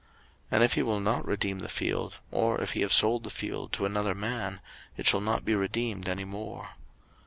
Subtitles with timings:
[0.01, 0.09] 03:027:020
[0.53, 3.71] And if he will not redeem the field, or if he have sold the field
[3.73, 4.59] to another man,
[4.97, 6.69] it shall not be redeemed any more.